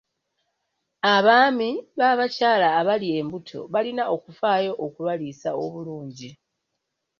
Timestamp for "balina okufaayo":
3.73-4.71